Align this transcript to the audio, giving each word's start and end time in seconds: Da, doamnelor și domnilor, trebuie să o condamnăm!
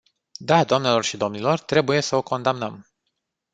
Da, 0.39 0.63
doamnelor 0.65 1.03
și 1.03 1.17
domnilor, 1.17 1.59
trebuie 1.59 2.01
să 2.01 2.15
o 2.15 2.21
condamnăm! 2.21 2.87